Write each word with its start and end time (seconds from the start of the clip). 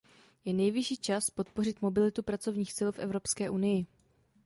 Je 0.45 0.53
nejvyšší 0.53 0.97
čas 0.97 1.29
podpořit 1.29 1.81
mobilitu 1.81 2.23
pracovních 2.23 2.73
sil 2.77 2.89
v 2.91 2.99
Evropské 2.99 3.49
unii. 3.49 3.85